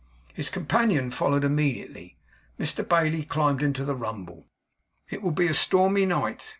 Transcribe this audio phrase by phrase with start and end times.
[0.33, 2.15] His companion followed immediately.
[2.59, 4.47] Mr Bailey climbed into the rumble.
[5.11, 6.41] 'It will be a stormy night!